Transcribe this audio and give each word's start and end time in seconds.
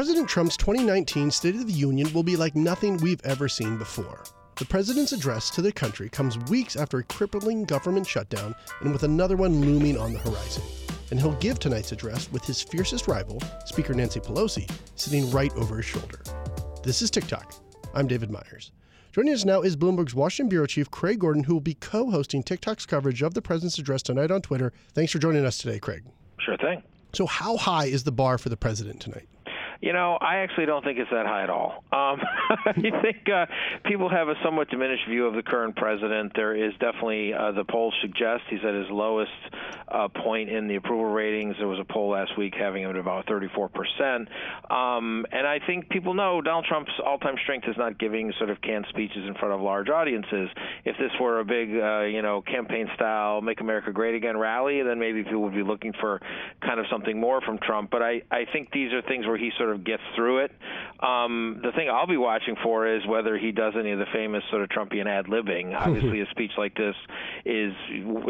President 0.00 0.30
Trump's 0.30 0.56
2019 0.56 1.30
State 1.30 1.56
of 1.56 1.66
the 1.66 1.74
Union 1.74 2.10
will 2.14 2.22
be 2.22 2.34
like 2.34 2.56
nothing 2.56 2.96
we've 3.02 3.20
ever 3.22 3.50
seen 3.50 3.76
before. 3.76 4.24
The 4.56 4.64
president's 4.64 5.12
address 5.12 5.50
to 5.50 5.60
the 5.60 5.70
country 5.70 6.08
comes 6.08 6.38
weeks 6.48 6.74
after 6.74 7.00
a 7.00 7.04
crippling 7.04 7.64
government 7.64 8.06
shutdown 8.06 8.54
and 8.80 8.92
with 8.92 9.02
another 9.02 9.36
one 9.36 9.60
looming 9.60 9.98
on 9.98 10.14
the 10.14 10.18
horizon. 10.20 10.62
And 11.10 11.20
he'll 11.20 11.34
give 11.34 11.58
tonight's 11.58 11.92
address 11.92 12.32
with 12.32 12.42
his 12.46 12.62
fiercest 12.62 13.08
rival, 13.08 13.42
Speaker 13.66 13.92
Nancy 13.92 14.20
Pelosi, 14.20 14.70
sitting 14.94 15.30
right 15.30 15.52
over 15.54 15.76
his 15.76 15.84
shoulder. 15.84 16.22
This 16.82 17.02
is 17.02 17.10
TicToc. 17.10 17.60
I'm 17.92 18.08
David 18.08 18.30
Meyers. 18.30 18.72
Joining 19.12 19.34
us 19.34 19.44
now 19.44 19.60
is 19.60 19.76
Bloomberg's 19.76 20.14
Washington 20.14 20.48
Bureau 20.48 20.66
Chief 20.66 20.90
Craig 20.90 21.18
Gordon, 21.18 21.44
who 21.44 21.52
will 21.52 21.60
be 21.60 21.74
co 21.74 22.10
hosting 22.10 22.42
TicToc's 22.42 22.86
coverage 22.86 23.20
of 23.20 23.34
the 23.34 23.42
president's 23.42 23.78
address 23.78 24.02
tonight 24.02 24.30
on 24.30 24.40
Twitter. 24.40 24.72
Thanks 24.94 25.12
for 25.12 25.18
joining 25.18 25.44
us 25.44 25.58
today, 25.58 25.78
Craig. 25.78 26.04
Sure 26.38 26.56
thing. 26.56 26.82
So, 27.12 27.26
how 27.26 27.58
high 27.58 27.86
is 27.86 28.04
the 28.04 28.12
bar 28.12 28.38
for 28.38 28.48
the 28.48 28.56
president 28.56 29.00
tonight? 29.00 29.26
You 29.80 29.94
know, 29.94 30.18
I 30.20 30.38
actually 30.38 30.66
don't 30.66 30.84
think 30.84 30.98
it's 30.98 31.10
that 31.10 31.24
high 31.24 31.42
at 31.42 31.48
all. 31.48 31.84
Um, 31.90 32.20
I 32.66 32.72
think 32.74 33.28
uh, 33.32 33.46
people 33.86 34.10
have 34.10 34.28
a 34.28 34.34
somewhat 34.44 34.68
diminished 34.68 35.08
view 35.08 35.26
of 35.26 35.34
the 35.34 35.42
current 35.42 35.74
president. 35.74 36.32
There 36.34 36.54
is 36.54 36.72
definitely, 36.80 37.32
uh, 37.32 37.52
the 37.52 37.64
polls 37.64 37.94
suggest 38.02 38.42
he's 38.50 38.60
at 38.62 38.74
his 38.74 38.90
lowest 38.90 39.30
uh, 39.88 40.08
point 40.08 40.50
in 40.50 40.68
the 40.68 40.76
approval 40.76 41.06
ratings. 41.06 41.56
There 41.58 41.66
was 41.66 41.78
a 41.80 41.90
poll 41.90 42.10
last 42.10 42.36
week 42.36 42.54
having 42.58 42.82
him 42.82 42.90
at 42.90 42.96
about 42.96 43.26
34%. 43.26 44.28
Um, 44.70 45.24
and 45.32 45.46
I 45.46 45.60
think 45.66 45.88
people 45.88 46.12
know 46.12 46.42
Donald 46.42 46.66
Trump's 46.66 46.92
all 47.04 47.18
time 47.18 47.36
strength 47.42 47.66
is 47.66 47.76
not 47.78 47.98
giving 47.98 48.34
sort 48.36 48.50
of 48.50 48.60
canned 48.60 48.86
speeches 48.90 49.24
in 49.26 49.34
front 49.34 49.54
of 49.54 49.62
large 49.62 49.88
audiences. 49.88 50.50
If 50.84 50.98
this 50.98 51.10
were 51.18 51.40
a 51.40 51.44
big, 51.44 51.70
uh, 51.74 52.02
you 52.02 52.20
know, 52.20 52.42
campaign 52.42 52.88
style, 52.96 53.40
Make 53.40 53.62
America 53.62 53.92
Great 53.92 54.14
Again 54.14 54.36
rally, 54.36 54.82
then 54.82 54.98
maybe 54.98 55.24
people 55.24 55.40
would 55.42 55.54
be 55.54 55.62
looking 55.62 55.94
for 55.98 56.20
kind 56.60 56.78
of 56.78 56.86
something 56.90 57.18
more 57.18 57.40
from 57.40 57.58
Trump. 57.58 57.90
But 57.90 58.02
I, 58.02 58.22
I 58.30 58.44
think 58.52 58.70
these 58.72 58.92
are 58.92 59.00
things 59.00 59.26
where 59.26 59.38
he 59.38 59.50
sort 59.56 59.69
of 59.69 59.69
sort 59.70 59.76
of 59.76 59.84
gets 59.84 60.02
through 60.16 60.44
it. 60.44 60.52
Um, 61.00 61.60
the 61.62 61.72
thing 61.72 61.88
I'll 61.88 62.06
be 62.06 62.16
watching 62.16 62.56
for 62.62 62.86
is 62.86 63.06
whether 63.06 63.38
he 63.38 63.52
does 63.52 63.74
any 63.78 63.92
of 63.92 63.98
the 63.98 64.06
famous 64.12 64.42
sort 64.50 64.62
of 64.62 64.68
Trumpian 64.68 65.06
ad 65.06 65.26
libbing. 65.26 65.74
Obviously, 65.78 66.20
a 66.20 66.26
speech 66.30 66.50
like 66.58 66.74
this 66.74 66.94
is 67.44 67.72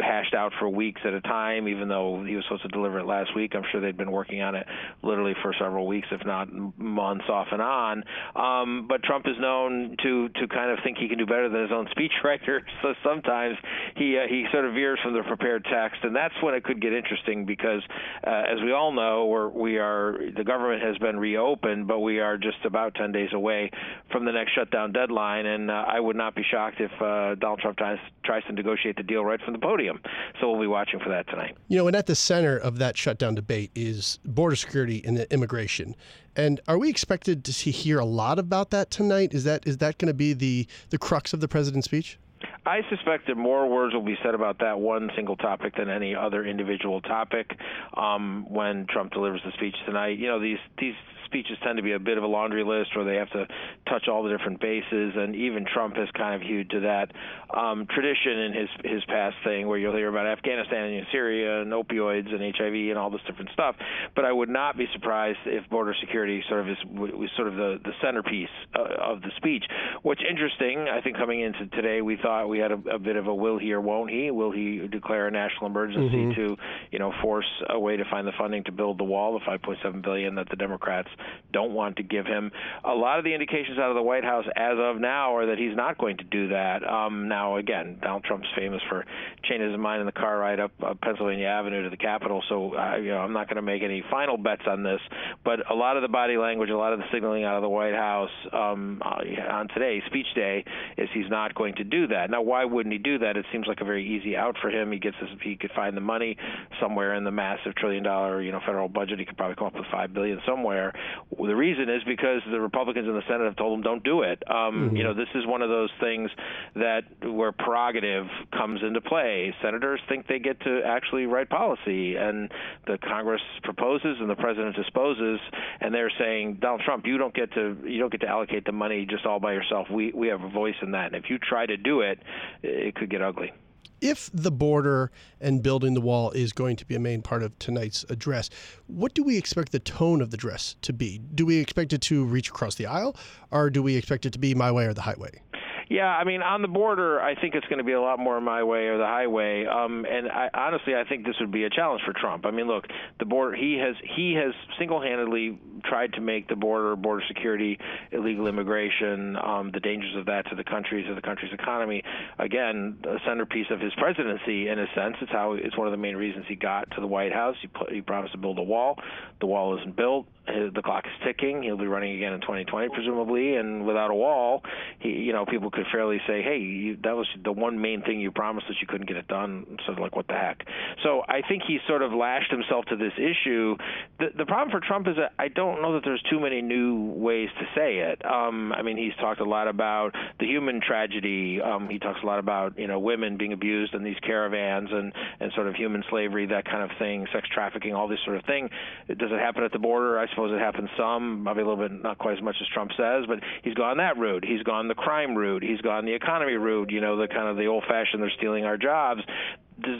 hashed 0.02 0.34
out 0.34 0.52
for 0.58 0.68
weeks 0.68 1.00
at 1.04 1.12
a 1.14 1.20
time, 1.22 1.66
even 1.66 1.88
though 1.88 2.22
he 2.24 2.36
was 2.36 2.44
supposed 2.44 2.62
to 2.62 2.68
deliver 2.68 3.00
it 3.00 3.06
last 3.06 3.34
week. 3.34 3.52
I'm 3.54 3.64
sure 3.72 3.80
they'd 3.80 3.96
been 3.96 4.12
working 4.12 4.42
on 4.42 4.54
it 4.54 4.66
literally 5.02 5.34
for 5.42 5.52
several 5.58 5.86
weeks, 5.86 6.08
if 6.12 6.24
not 6.24 6.48
months 6.78 7.24
off 7.28 7.48
and 7.50 7.62
on. 7.62 8.04
Um, 8.36 8.86
but 8.88 9.02
Trump 9.02 9.26
is 9.26 9.36
known 9.40 9.96
to 10.02 10.28
to 10.28 10.48
kind 10.48 10.70
of 10.70 10.78
think 10.84 10.98
he 10.98 11.08
can 11.08 11.18
do 11.18 11.26
better 11.26 11.48
than 11.48 11.62
his 11.62 11.72
own 11.72 11.88
speechwriter. 11.96 12.60
So 12.82 12.94
sometimes 13.04 13.56
he 13.96 14.16
uh, 14.16 14.26
he 14.26 14.46
sort 14.52 14.64
of 14.64 14.72
veers 14.72 14.98
from 15.02 15.12
the 15.12 15.22
prepared 15.22 15.66
text, 15.70 15.98
and 16.02 16.16
that's 16.16 16.34
when 16.42 16.54
it 16.54 16.64
could 16.64 16.80
get 16.80 16.94
interesting 16.94 17.44
because, 17.44 17.82
uh, 18.26 18.44
as 18.48 18.62
we 18.64 18.72
all 18.72 18.92
know, 18.92 19.26
we're, 19.26 19.48
we 19.48 19.76
are 19.76 20.18
the 20.34 20.44
government 20.44 20.82
has 20.82 20.96
been 20.96 21.18
re 21.18 21.29
reopen, 21.30 21.86
but 21.86 22.00
we 22.00 22.20
are 22.20 22.36
just 22.36 22.64
about 22.64 22.94
10 22.94 23.12
days 23.12 23.30
away 23.32 23.70
from 24.10 24.24
the 24.24 24.32
next 24.32 24.52
shutdown 24.54 24.92
deadline. 24.92 25.46
And 25.46 25.70
uh, 25.70 25.84
I 25.86 26.00
would 26.00 26.16
not 26.16 26.34
be 26.34 26.42
shocked 26.48 26.80
if 26.80 26.90
uh, 27.00 27.34
Donald 27.36 27.60
Trump 27.60 27.78
tries, 27.78 27.98
tries 28.24 28.44
to 28.44 28.52
negotiate 28.52 28.96
the 28.96 29.02
deal 29.02 29.24
right 29.24 29.40
from 29.42 29.52
the 29.52 29.58
podium. 29.58 30.00
So 30.40 30.50
we'll 30.50 30.60
be 30.60 30.66
watching 30.66 31.00
for 31.00 31.08
that 31.10 31.28
tonight. 31.28 31.56
You 31.68 31.78
know, 31.78 31.86
and 31.86 31.96
at 31.96 32.06
the 32.06 32.14
center 32.14 32.56
of 32.56 32.78
that 32.78 32.96
shutdown 32.96 33.34
debate 33.34 33.70
is 33.74 34.18
border 34.24 34.56
security 34.56 35.02
and 35.04 35.18
immigration. 35.30 35.94
And 36.36 36.60
are 36.68 36.78
we 36.78 36.88
expected 36.88 37.44
to 37.44 37.52
see, 37.52 37.70
hear 37.70 37.98
a 37.98 38.04
lot 38.04 38.38
about 38.38 38.70
that 38.70 38.90
tonight? 38.90 39.34
Is 39.34 39.44
that 39.44 39.66
is 39.66 39.78
that 39.78 39.98
going 39.98 40.08
to 40.08 40.14
be 40.14 40.32
the 40.32 40.66
the 40.90 40.98
crux 40.98 41.32
of 41.32 41.40
the 41.40 41.48
president's 41.48 41.86
speech? 41.86 42.18
I 42.66 42.80
suspect 42.88 43.26
that 43.26 43.36
more 43.36 43.68
words 43.68 43.94
will 43.94 44.04
be 44.04 44.16
said 44.22 44.34
about 44.34 44.58
that 44.58 44.78
one 44.78 45.10
single 45.16 45.36
topic 45.36 45.76
than 45.76 45.88
any 45.88 46.14
other 46.14 46.44
individual 46.44 47.00
topic 47.00 47.58
um, 47.94 48.46
when 48.48 48.86
Trump 48.88 49.12
delivers 49.12 49.40
the 49.44 49.52
speech 49.52 49.74
tonight. 49.86 50.18
You 50.18 50.28
know, 50.28 50.40
these 50.40 50.58
these 50.78 50.94
speeches 51.30 51.56
tend 51.62 51.76
to 51.76 51.82
be 51.82 51.92
a 51.92 51.98
bit 51.98 52.18
of 52.18 52.24
a 52.24 52.26
laundry 52.26 52.64
list 52.64 52.90
where 52.96 53.04
they 53.04 53.16
have 53.16 53.30
to 53.30 53.46
touch 53.88 54.08
all 54.08 54.22
the 54.24 54.30
different 54.30 54.60
bases, 54.60 55.14
and 55.16 55.36
even 55.36 55.64
Trump 55.64 55.96
has 55.96 56.08
kind 56.16 56.34
of 56.34 56.42
hewed 56.42 56.68
to 56.70 56.80
that 56.80 57.12
um, 57.56 57.86
tradition 57.86 58.38
in 58.38 58.52
his 58.52 58.68
his 58.84 59.04
past 59.04 59.36
thing, 59.44 59.68
where 59.68 59.78
you'll 59.78 59.94
hear 59.94 60.08
about 60.08 60.26
Afghanistan 60.26 60.92
and 60.92 61.06
Syria 61.12 61.62
and 61.62 61.72
opioids 61.72 62.32
and 62.32 62.54
HIV 62.54 62.90
and 62.90 62.98
all 62.98 63.10
this 63.10 63.20
different 63.26 63.50
stuff. 63.52 63.76
But 64.16 64.24
I 64.24 64.32
would 64.32 64.48
not 64.48 64.76
be 64.76 64.86
surprised 64.92 65.38
if 65.46 65.68
border 65.70 65.94
security 66.00 66.42
sort 66.48 66.60
of 66.60 66.68
is 66.68 66.78
was 66.90 67.30
sort 67.36 67.48
of 67.48 67.54
the 67.54 67.78
the 67.84 67.92
centerpiece 68.02 68.48
uh, 68.74 68.82
of 69.00 69.22
the 69.22 69.30
speech. 69.36 69.64
What's 70.02 70.22
interesting, 70.28 70.88
I 70.88 71.00
think, 71.00 71.16
coming 71.16 71.40
into 71.40 71.66
today, 71.68 72.02
we 72.02 72.16
thought 72.16 72.48
we 72.48 72.58
had 72.58 72.72
a, 72.72 72.80
a 72.94 72.98
bit 72.98 73.16
of 73.16 73.26
a 73.26 73.34
will 73.34 73.58
he 73.58 73.72
or 73.72 73.80
won't 73.80 74.10
he? 74.10 74.30
Will 74.30 74.50
he 74.50 74.86
declare 74.90 75.28
a 75.28 75.30
national 75.30 75.66
emergency 75.66 76.16
mm-hmm. 76.16 76.40
to, 76.40 76.56
you 76.90 76.98
know, 76.98 77.12
force 77.22 77.46
a 77.68 77.78
way 77.78 77.96
to 77.96 78.04
find 78.10 78.26
the 78.26 78.32
funding 78.38 78.64
to 78.64 78.72
build 78.72 78.98
the 78.98 79.04
wall, 79.04 79.38
the 79.38 79.44
5.7 79.44 80.02
billion 80.02 80.34
that 80.34 80.48
the 80.48 80.56
Democrats 80.56 81.08
don't 81.52 81.72
want 81.72 81.96
to 81.96 82.02
give 82.02 82.26
him. 82.26 82.50
A 82.84 82.94
lot 82.94 83.18
of 83.18 83.24
the 83.24 83.34
indications 83.34 83.78
out 83.78 83.90
of 83.90 83.96
the 83.96 84.02
White 84.02 84.24
House 84.24 84.44
as 84.56 84.76
of 84.78 85.00
now 85.00 85.36
are 85.36 85.46
that 85.46 85.58
he's 85.58 85.76
not 85.76 85.98
going 85.98 86.16
to 86.18 86.24
do 86.24 86.48
that. 86.48 86.86
Um, 86.86 87.28
now, 87.28 87.56
again, 87.56 87.98
Donald 88.00 88.24
Trump's 88.24 88.48
famous 88.56 88.80
for 88.88 89.04
changing 89.44 89.70
his 89.70 89.78
mind 89.78 90.00
in 90.00 90.06
the 90.06 90.12
car 90.12 90.38
ride 90.38 90.60
up 90.60 90.72
uh, 90.82 90.94
Pennsylvania 91.02 91.46
Avenue 91.46 91.82
to 91.82 91.90
the 91.90 91.96
Capitol, 91.96 92.42
so 92.48 92.74
uh, 92.76 92.96
you 92.96 93.08
know 93.08 93.18
I'm 93.18 93.32
not 93.32 93.48
going 93.48 93.56
to 93.56 93.62
make 93.62 93.82
any 93.82 94.02
final 94.10 94.36
bets 94.36 94.62
on 94.66 94.82
this. 94.82 95.00
But 95.44 95.70
a 95.70 95.74
lot 95.74 95.96
of 95.96 96.02
the 96.02 96.08
body 96.08 96.36
language, 96.36 96.70
a 96.70 96.76
lot 96.76 96.92
of 96.92 96.98
the 96.98 97.04
signaling 97.12 97.44
out 97.44 97.56
of 97.56 97.62
the 97.62 97.68
White 97.68 97.94
House 97.94 98.30
um, 98.52 99.02
uh, 99.04 99.52
on 99.52 99.68
today's 99.68 100.02
speech 100.06 100.26
day 100.34 100.64
is 100.96 101.08
he's 101.14 101.30
not 101.30 101.54
going 101.54 101.74
to 101.76 101.84
do 101.84 102.06
that. 102.08 102.30
Now, 102.30 102.42
why 102.42 102.64
wouldn't 102.64 102.92
he 102.92 102.98
do 102.98 103.18
that? 103.18 103.36
It 103.36 103.46
seems 103.52 103.66
like 103.66 103.80
a 103.80 103.84
very 103.84 104.06
easy 104.06 104.36
out 104.36 104.56
for 104.60 104.70
him. 104.70 104.92
He 104.92 104.98
gets 104.98 105.16
his, 105.20 105.28
he 105.42 105.56
could 105.56 105.72
find 105.74 105.96
the 105.96 106.00
money 106.00 106.36
somewhere 106.80 107.14
in 107.14 107.24
the 107.24 107.30
massive 107.30 107.74
trillion 107.74 108.02
dollar 108.02 108.42
you 108.42 108.52
know 108.52 108.60
federal 108.64 108.88
budget. 108.88 109.18
He 109.18 109.24
could 109.24 109.36
probably 109.36 109.56
come 109.56 109.66
up 109.66 109.74
with 109.74 109.86
five 109.90 110.12
billion 110.12 110.40
somewhere. 110.46 110.92
The 111.30 111.56
reason 111.56 111.88
is 111.88 112.02
because 112.04 112.42
the 112.50 112.60
Republicans 112.60 113.08
in 113.08 113.14
the 113.14 113.22
Senate 113.28 113.44
have 113.44 113.56
told 113.56 113.72
them 113.72 113.82
don't 113.82 114.04
do 114.04 114.22
it. 114.22 114.42
Um, 114.48 114.54
mm-hmm. 114.56 114.96
You 114.96 115.04
know, 115.04 115.14
this 115.14 115.28
is 115.34 115.46
one 115.46 115.62
of 115.62 115.68
those 115.68 115.90
things 116.00 116.30
that 116.74 117.02
where 117.22 117.52
prerogative 117.52 118.26
comes 118.52 118.80
into 118.82 119.00
play. 119.00 119.54
Senators 119.62 120.00
think 120.08 120.26
they 120.26 120.38
get 120.38 120.60
to 120.60 120.82
actually 120.84 121.26
write 121.26 121.48
policy, 121.48 122.16
and 122.16 122.50
the 122.86 122.98
Congress 122.98 123.42
proposes 123.62 124.16
and 124.20 124.28
the 124.28 124.36
president 124.36 124.76
disposes, 124.76 125.40
and 125.80 125.94
they're 125.94 126.12
saying, 126.18 126.58
Donald 126.60 126.82
Trump, 126.84 127.06
you 127.06 127.18
don't 127.18 127.34
get 127.34 127.52
to 127.54 127.76
you 127.84 127.98
don't 127.98 128.12
get 128.12 128.20
to 128.22 128.28
allocate 128.28 128.64
the 128.64 128.72
money 128.72 129.06
just 129.08 129.26
all 129.26 129.40
by 129.40 129.52
yourself. 129.52 129.88
We 129.90 130.12
we 130.12 130.28
have 130.28 130.42
a 130.42 130.50
voice 130.50 130.76
in 130.82 130.92
that, 130.92 131.06
and 131.06 131.16
if 131.16 131.30
you 131.30 131.38
try 131.38 131.66
to 131.66 131.76
do 131.76 132.00
it, 132.00 132.18
it 132.62 132.94
could 132.94 133.10
get 133.10 133.22
ugly 133.22 133.52
if 134.00 134.30
the 134.32 134.50
border 134.50 135.10
and 135.40 135.62
building 135.62 135.94
the 135.94 136.00
wall 136.00 136.30
is 136.30 136.52
going 136.52 136.76
to 136.76 136.86
be 136.86 136.94
a 136.94 137.00
main 137.00 137.22
part 137.22 137.42
of 137.42 137.58
tonight's 137.58 138.04
address, 138.08 138.50
what 138.86 139.14
do 139.14 139.22
we 139.22 139.36
expect 139.36 139.72
the 139.72 139.78
tone 139.78 140.20
of 140.20 140.30
the 140.30 140.36
address 140.36 140.76
to 140.82 140.92
be? 140.92 141.18
Do 141.34 141.44
we 141.44 141.58
expect 141.58 141.92
it 141.92 142.00
to 142.02 142.24
reach 142.24 142.48
across 142.48 142.76
the 142.76 142.86
aisle, 142.86 143.16
or 143.50 143.70
do 143.70 143.82
we 143.82 143.96
expect 143.96 144.24
it 144.26 144.32
to 144.32 144.38
be 144.38 144.54
my 144.54 144.72
way 144.72 144.86
or 144.86 144.94
the 144.94 145.02
highway? 145.02 145.42
Yeah, 145.90 146.06
I 146.06 146.22
mean, 146.22 146.40
on 146.40 146.62
the 146.62 146.68
border, 146.68 147.20
I 147.20 147.34
think 147.34 147.56
it's 147.56 147.66
going 147.66 147.78
to 147.78 147.84
be 147.84 147.94
a 147.94 148.00
lot 148.00 148.20
more 148.20 148.40
my 148.40 148.62
way 148.62 148.86
or 148.86 148.96
the 148.96 149.04
highway. 149.04 149.66
Um, 149.66 150.06
and 150.08 150.28
I, 150.28 150.48
honestly, 150.54 150.94
I 150.94 151.02
think 151.02 151.26
this 151.26 151.34
would 151.40 151.50
be 151.50 151.64
a 151.64 151.70
challenge 151.70 152.02
for 152.06 152.12
Trump. 152.12 152.46
I 152.46 152.52
mean, 152.52 152.68
look, 152.68 152.84
the 153.18 153.24
border. 153.24 153.56
He 153.56 153.76
has 153.84 153.96
he 154.16 154.34
has 154.34 154.54
single-handedly 154.78 155.58
tried 155.82 156.12
to 156.12 156.20
make 156.20 156.46
the 156.46 156.54
border, 156.54 156.94
border 156.94 157.24
security, 157.26 157.76
illegal 158.12 158.46
immigration, 158.46 159.36
um, 159.44 159.72
the 159.74 159.80
dangers 159.80 160.14
of 160.16 160.26
that 160.26 160.48
to 160.50 160.54
the 160.54 160.62
country, 160.62 161.02
to 161.02 161.14
the 161.16 161.22
country's 161.22 161.52
economy, 161.52 162.04
again, 162.38 162.98
a 163.02 163.16
centerpiece 163.26 163.66
of 163.70 163.80
his 163.80 163.92
presidency. 163.98 164.68
In 164.68 164.78
a 164.78 164.86
sense, 164.94 165.16
it's 165.20 165.32
how 165.32 165.54
it's 165.54 165.76
one 165.76 165.88
of 165.88 165.92
the 165.92 165.96
main 165.96 166.14
reasons 166.14 166.44
he 166.48 166.54
got 166.54 166.88
to 166.92 167.00
the 167.00 167.08
White 167.08 167.32
House. 167.32 167.56
He, 167.60 167.66
put, 167.66 167.90
he 167.90 168.00
promised 168.00 168.32
to 168.34 168.38
build 168.38 168.60
a 168.60 168.62
wall. 168.62 168.94
The 169.40 169.46
wall 169.46 169.76
isn't 169.76 169.96
built 169.96 170.26
the 170.46 170.82
clock 170.82 171.04
is 171.06 171.12
ticking. 171.24 171.62
He'll 171.62 171.76
be 171.76 171.86
running 171.86 172.16
again 172.16 172.32
in 172.32 172.40
2020, 172.40 172.88
presumably, 172.90 173.56
and 173.56 173.86
without 173.86 174.10
a 174.10 174.14
wall, 174.14 174.62
he, 174.98 175.10
you 175.10 175.32
know, 175.32 175.44
people 175.46 175.70
could 175.70 175.79
fairly 175.92 176.20
say, 176.26 176.42
"Hey, 176.42 176.58
you, 176.58 176.96
that 177.04 177.16
was 177.16 177.26
the 177.42 177.52
one 177.52 177.80
main 177.80 178.02
thing 178.02 178.20
you 178.20 178.30
promised 178.30 178.66
us. 178.68 178.76
You 178.80 178.86
couldn't 178.86 179.06
get 179.06 179.16
it 179.16 179.28
done." 179.28 179.78
So, 179.86 179.92
like, 179.92 180.16
what 180.16 180.26
the 180.26 180.34
heck? 180.34 180.66
So, 181.02 181.22
I 181.28 181.42
think 181.46 181.62
he 181.66 181.78
sort 181.86 182.02
of 182.02 182.12
lashed 182.12 182.50
himself 182.50 182.84
to 182.86 182.96
this 182.96 183.12
issue. 183.16 183.76
The, 184.18 184.28
the 184.36 184.46
problem 184.46 184.70
for 184.70 184.84
Trump 184.86 185.08
is 185.08 185.16
that 185.16 185.32
I 185.38 185.48
don't 185.48 185.82
know 185.82 185.94
that 185.94 186.04
there's 186.04 186.22
too 186.30 186.40
many 186.40 186.62
new 186.62 187.12
ways 187.12 187.48
to 187.58 187.64
say 187.74 187.98
it. 187.98 188.24
Um, 188.24 188.72
I 188.72 188.82
mean, 188.82 188.96
he's 188.96 189.14
talked 189.20 189.40
a 189.40 189.48
lot 189.48 189.68
about 189.68 190.14
the 190.38 190.46
human 190.46 190.80
tragedy. 190.80 191.60
Um, 191.60 191.88
he 191.88 191.98
talks 191.98 192.20
a 192.22 192.26
lot 192.26 192.38
about 192.38 192.78
you 192.78 192.86
know 192.86 192.98
women 192.98 193.36
being 193.36 193.52
abused 193.52 193.94
in 193.94 194.02
these 194.02 194.18
caravans 194.22 194.90
and 194.92 195.12
and 195.40 195.52
sort 195.54 195.66
of 195.66 195.74
human 195.74 196.04
slavery, 196.10 196.46
that 196.46 196.64
kind 196.64 196.82
of 196.82 196.96
thing, 196.98 197.26
sex 197.32 197.48
trafficking, 197.52 197.94
all 197.94 198.08
this 198.08 198.18
sort 198.24 198.36
of 198.36 198.44
thing. 198.44 198.68
Does 199.08 199.30
it 199.32 199.38
happen 199.38 199.64
at 199.64 199.72
the 199.72 199.78
border? 199.78 200.18
I 200.18 200.28
suppose 200.28 200.52
it 200.52 200.58
happens 200.58 200.88
some, 200.96 201.44
maybe 201.44 201.60
a 201.60 201.66
little 201.66 201.88
bit, 201.88 202.02
not 202.02 202.18
quite 202.18 202.36
as 202.36 202.42
much 202.42 202.56
as 202.60 202.66
Trump 202.68 202.90
says, 202.96 203.24
but 203.26 203.40
he's 203.62 203.74
gone 203.74 203.98
that 203.98 204.18
route. 204.18 204.44
He's 204.44 204.62
gone 204.62 204.88
the 204.88 204.94
crime 204.94 205.34
route. 205.34 205.62
He's 205.70 205.80
gone 205.80 206.04
the 206.04 206.14
economy 206.14 206.54
route. 206.54 206.90
You 206.90 207.00
know, 207.00 207.16
the 207.16 207.28
kind 207.28 207.48
of 207.48 207.56
the 207.56 207.66
old-fashioned 207.66 208.22
they're 208.22 208.32
stealing 208.36 208.64
our 208.64 208.76
jobs. 208.76 209.22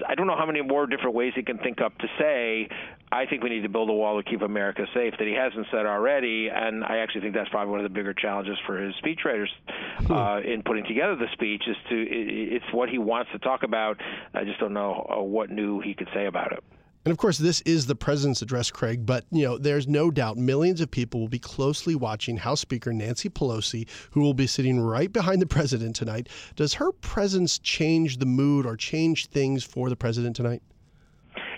I 0.06 0.14
don't 0.14 0.26
know 0.26 0.36
how 0.36 0.46
many 0.46 0.60
more 0.60 0.86
different 0.86 1.14
ways 1.14 1.32
he 1.34 1.42
can 1.42 1.56
think 1.58 1.80
up 1.80 1.96
to 1.98 2.06
say, 2.18 2.68
I 3.12 3.26
think 3.26 3.42
we 3.42 3.48
need 3.48 3.62
to 3.62 3.68
build 3.68 3.88
a 3.88 3.92
wall 3.92 4.22
to 4.22 4.28
keep 4.28 4.42
America 4.42 4.86
safe 4.94 5.14
that 5.18 5.26
he 5.26 5.34
hasn't 5.34 5.66
said 5.70 5.86
already. 5.86 6.48
And 6.48 6.84
I 6.84 6.98
actually 6.98 7.22
think 7.22 7.34
that's 7.34 7.48
probably 7.48 7.70
one 7.70 7.80
of 7.80 7.84
the 7.84 7.94
bigger 7.94 8.12
challenges 8.12 8.58
for 8.66 8.78
his 8.78 8.94
speechwriters 9.02 9.48
hmm. 10.06 10.12
uh, 10.12 10.40
in 10.40 10.62
putting 10.62 10.84
together 10.84 11.16
the 11.16 11.28
speech 11.32 11.62
is 11.66 11.76
to 11.88 11.96
it's 11.96 12.72
what 12.72 12.88
he 12.88 12.98
wants 12.98 13.30
to 13.32 13.38
talk 13.38 13.62
about. 13.62 14.00
I 14.34 14.44
just 14.44 14.60
don't 14.60 14.74
know 14.74 15.06
uh, 15.10 15.22
what 15.22 15.50
new 15.50 15.80
he 15.80 15.94
could 15.94 16.08
say 16.12 16.26
about 16.26 16.52
it. 16.52 16.62
And 17.04 17.12
of 17.12 17.18
course, 17.18 17.38
this 17.38 17.62
is 17.62 17.86
the 17.86 17.94
president's 17.94 18.42
address, 18.42 18.70
Craig, 18.70 19.06
but 19.06 19.24
you 19.30 19.44
know, 19.44 19.56
there's 19.56 19.88
no 19.88 20.10
doubt 20.10 20.36
millions 20.36 20.82
of 20.82 20.90
people 20.90 21.20
will 21.20 21.28
be 21.28 21.38
closely 21.38 21.94
watching 21.94 22.36
House 22.36 22.60
Speaker 22.60 22.92
Nancy 22.92 23.30
Pelosi, 23.30 23.88
who 24.10 24.20
will 24.20 24.34
be 24.34 24.46
sitting 24.46 24.78
right 24.78 25.10
behind 25.10 25.40
the 25.40 25.46
president 25.46 25.96
tonight. 25.96 26.28
Does 26.56 26.74
her 26.74 26.92
presence 26.92 27.58
change 27.58 28.18
the 28.18 28.26
mood 28.26 28.66
or 28.66 28.76
change 28.76 29.26
things 29.26 29.64
for 29.64 29.88
the 29.88 29.96
president 29.96 30.36
tonight? 30.36 30.62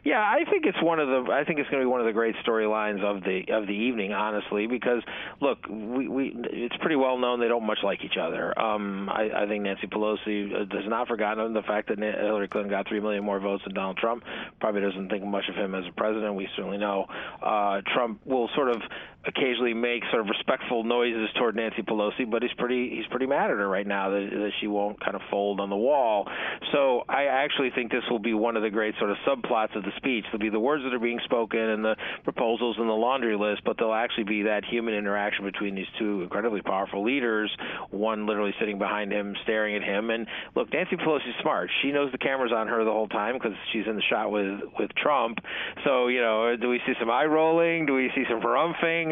Yeah, 0.04 0.20
I 0.20 0.44
think 0.50 0.66
it's 0.66 0.82
one 0.82 0.98
of 0.98 1.06
the. 1.06 1.30
I 1.30 1.44
think 1.44 1.60
it's 1.60 1.70
going 1.70 1.80
to 1.80 1.86
be 1.86 1.90
one 1.90 2.00
of 2.00 2.06
the 2.06 2.12
great 2.12 2.34
storylines 2.44 3.04
of 3.04 3.22
the 3.22 3.44
of 3.52 3.68
the 3.68 3.72
evening, 3.72 4.12
honestly, 4.12 4.66
because 4.66 5.00
look, 5.40 5.58
we, 5.68 6.08
we 6.08 6.36
it's 6.50 6.76
pretty 6.78 6.96
well 6.96 7.18
known 7.18 7.38
they 7.38 7.46
don't 7.46 7.64
much 7.64 7.78
like 7.84 8.04
each 8.04 8.16
other. 8.20 8.58
Um, 8.58 9.08
I, 9.08 9.30
I 9.44 9.46
think 9.46 9.62
Nancy 9.62 9.86
Pelosi 9.86 10.50
has 10.50 10.88
not 10.88 11.06
forgotten 11.06 11.52
the 11.52 11.62
fact 11.62 11.88
that 11.88 11.98
Hillary 11.98 12.48
Clinton 12.48 12.70
got 12.70 12.88
three 12.88 12.98
million 12.98 13.22
more 13.22 13.38
votes 13.38 13.62
than 13.64 13.74
Donald 13.74 13.96
Trump. 13.96 14.24
Probably 14.58 14.80
doesn't 14.80 15.08
think 15.08 15.24
much 15.24 15.44
of 15.48 15.54
him 15.54 15.72
as 15.76 15.84
a 15.88 15.92
president. 15.92 16.34
We 16.34 16.48
certainly 16.56 16.78
know 16.78 17.06
uh, 17.40 17.82
Trump 17.94 18.26
will 18.26 18.50
sort 18.56 18.70
of 18.70 18.82
occasionally 19.24 19.74
make 19.74 20.02
sort 20.10 20.20
of 20.20 20.26
respectful 20.28 20.82
noises 20.82 21.28
toward 21.38 21.54
Nancy 21.54 21.82
Pelosi, 21.82 22.28
but 22.28 22.42
he's 22.42 22.52
pretty 22.58 22.90
he's 22.90 23.06
pretty 23.10 23.26
mad 23.26 23.50
at 23.50 23.56
her 23.58 23.68
right 23.68 23.86
now 23.86 24.10
that, 24.10 24.28
that 24.30 24.50
she 24.60 24.66
won't 24.66 24.98
kind 25.00 25.14
of 25.14 25.22
fold 25.30 25.60
on 25.60 25.70
the 25.70 25.76
wall. 25.76 26.26
So 26.72 27.02
I 27.08 27.24
actually 27.26 27.70
think 27.74 27.90
this 27.90 28.02
will 28.10 28.18
be 28.18 28.34
one 28.34 28.56
of 28.56 28.62
the 28.62 28.70
great 28.70 28.94
sort 28.98 29.10
of 29.10 29.16
subplots 29.26 29.76
of 29.76 29.84
the 29.84 29.92
speech. 29.96 30.24
There'll 30.24 30.38
be 30.38 30.50
the 30.50 30.60
words 30.60 30.82
that 30.84 30.92
are 30.92 30.98
being 30.98 31.20
spoken 31.24 31.60
and 31.60 31.84
the 31.84 31.96
proposals 32.24 32.76
and 32.78 32.88
the 32.88 32.94
laundry 32.94 33.36
list, 33.36 33.62
but 33.64 33.76
there'll 33.78 33.94
actually 33.94 34.24
be 34.24 34.42
that 34.42 34.64
human 34.64 34.94
interaction 34.94 35.44
between 35.44 35.74
these 35.74 35.86
two 35.98 36.22
incredibly 36.22 36.62
powerful 36.62 37.04
leaders. 37.04 37.54
One 37.90 38.26
literally 38.26 38.54
sitting 38.58 38.78
behind 38.78 39.12
him, 39.12 39.36
staring 39.44 39.76
at 39.76 39.82
him. 39.82 40.10
And 40.10 40.26
look, 40.56 40.72
Nancy 40.72 40.96
Pelosi's 40.96 41.34
smart. 41.42 41.70
She 41.82 41.92
knows 41.92 42.10
the 42.10 42.18
camera's 42.18 42.52
on 42.52 42.66
her 42.68 42.84
the 42.84 42.90
whole 42.90 43.08
time 43.08 43.34
because 43.34 43.52
she's 43.72 43.86
in 43.86 43.96
the 43.96 44.02
shot 44.10 44.32
with 44.32 44.60
with 44.78 44.90
Trump. 44.96 45.38
So 45.84 46.08
you 46.08 46.20
know, 46.20 46.56
do 46.60 46.68
we 46.68 46.80
see 46.86 46.94
some 46.98 47.10
eye 47.10 47.26
rolling? 47.26 47.86
Do 47.86 47.94
we 47.94 48.10
see 48.14 48.24
some 48.28 48.40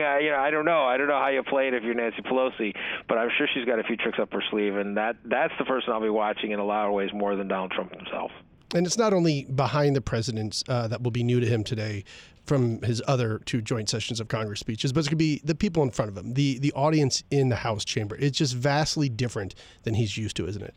Uh, 0.00 0.18
you 0.18 0.30
know, 0.30 0.38
I 0.38 0.50
don't 0.50 0.64
know. 0.64 0.84
I 0.84 0.96
don't 0.96 1.08
know 1.08 1.18
how 1.18 1.28
you 1.28 1.42
play 1.42 1.68
it 1.68 1.74
if 1.74 1.82
you're 1.82 1.94
Nancy 1.94 2.22
Pelosi, 2.22 2.74
but 3.08 3.18
I'm 3.18 3.30
sure 3.36 3.46
she's 3.52 3.64
got 3.64 3.78
a 3.78 3.82
few 3.82 3.96
tricks 3.96 4.18
up 4.20 4.32
her 4.32 4.42
sleeve, 4.50 4.76
and 4.76 4.96
that 4.96 5.16
that's 5.24 5.52
the 5.58 5.64
person 5.64 5.92
I'll 5.92 6.00
be 6.00 6.08
watching 6.08 6.52
in 6.52 6.58
a 6.58 6.64
lot 6.64 6.86
of 6.86 6.92
ways 6.92 7.10
more 7.12 7.36
than 7.36 7.48
Donald 7.48 7.72
Trump 7.72 7.94
himself. 7.94 8.30
And 8.74 8.86
it's 8.86 8.98
not 8.98 9.12
only 9.12 9.44
behind 9.44 9.96
the 9.96 10.00
president 10.00 10.62
uh, 10.68 10.86
that 10.88 11.02
will 11.02 11.10
be 11.10 11.24
new 11.24 11.40
to 11.40 11.46
him 11.46 11.64
today 11.64 12.04
from 12.46 12.80
his 12.82 13.02
other 13.06 13.40
two 13.44 13.60
joint 13.60 13.88
sessions 13.88 14.20
of 14.20 14.28
Congress 14.28 14.60
speeches, 14.60 14.92
but 14.92 15.00
it's 15.00 15.08
going 15.08 15.18
to 15.18 15.24
be 15.24 15.40
the 15.44 15.54
people 15.54 15.82
in 15.82 15.90
front 15.90 16.10
of 16.10 16.16
him, 16.16 16.34
the 16.34 16.58
the 16.58 16.72
audience 16.72 17.22
in 17.30 17.48
the 17.48 17.56
House 17.56 17.84
chamber. 17.84 18.16
It's 18.16 18.38
just 18.38 18.54
vastly 18.54 19.08
different 19.08 19.54
than 19.82 19.94
he's 19.94 20.16
used 20.16 20.36
to, 20.36 20.46
isn't 20.46 20.62
it? 20.62 20.74